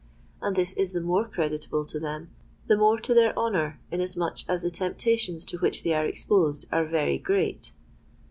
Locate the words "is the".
0.73-0.99